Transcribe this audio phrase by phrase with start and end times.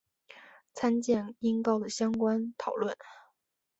[0.73, 2.97] 参见音高的相关讨论。